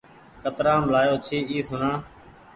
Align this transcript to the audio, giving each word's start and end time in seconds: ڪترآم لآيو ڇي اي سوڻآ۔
ڪترآم 0.43 0.83
لآيو 0.93 1.15
ڇي 1.25 1.37
اي 1.51 1.57
سوڻآ۔ 1.67 1.91